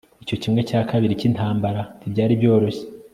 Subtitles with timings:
[0.23, 2.85] Icyo kimwe cya kabiri cyintambara ntibyari byoroshye